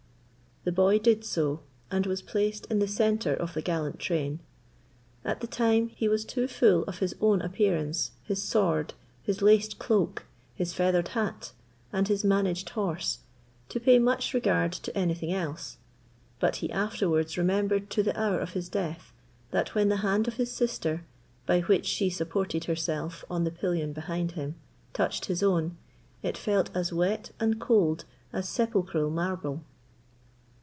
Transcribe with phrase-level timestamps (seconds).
[0.63, 4.41] The boy did so, and was placed in the centre of the gallant train.
[5.25, 8.93] At the time, he was too full of his own appearance, his sword,
[9.23, 11.51] his laced cloak, his feathered hat,
[11.91, 13.21] and his managed horse,
[13.69, 15.77] to pay much regard to anything else;
[16.39, 19.11] but he afterwards remembered to the hour of his death,
[19.49, 21.03] that when the hand of his sister,
[21.47, 24.53] by which she supported herself on the pillion behind him,
[24.93, 25.75] touched his own,
[26.21, 29.63] it felt as wet and cold as sepulchral marble.